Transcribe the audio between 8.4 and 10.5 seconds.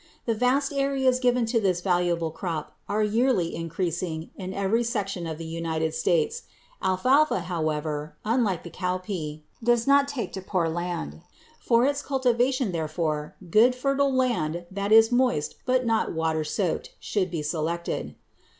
the cowpea, does not take to